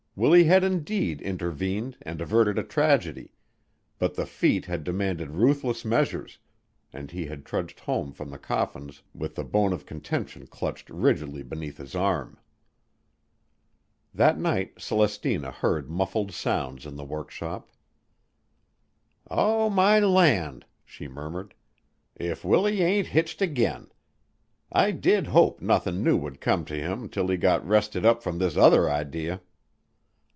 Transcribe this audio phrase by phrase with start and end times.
[0.13, 3.31] Willie had indeed intervened and averted a tragedy,
[3.97, 6.37] but the feat had demanded ruthless measures,
[6.91, 11.43] and he had trudged home from the Coffins with the bone of contention clutched rigidly
[11.43, 12.37] beneath his arm.
[14.13, 17.71] That night Celestina heard muffled sounds in the workshop.
[19.29, 21.53] "Oh, my land!" she murmured.
[22.17, 23.89] "If Willie ain't hitched again!
[24.73, 28.39] I did hope nothin' new would come to him 'til he got rested up from
[28.39, 29.37] this other idee."